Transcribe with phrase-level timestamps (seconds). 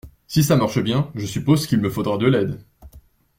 [0.25, 2.65] Si ça marche bien, je suppose qu’il me faudra de l’aide.